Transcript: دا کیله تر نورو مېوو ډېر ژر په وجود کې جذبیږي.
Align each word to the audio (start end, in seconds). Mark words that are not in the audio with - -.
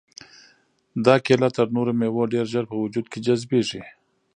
دا 1.05 1.15
کیله 1.25 1.49
تر 1.55 1.67
نورو 1.75 1.91
مېوو 1.99 2.29
ډېر 2.33 2.45
ژر 2.53 2.65
په 2.71 2.75
وجود 2.83 3.05
کې 3.11 3.19
جذبیږي. 3.25 3.81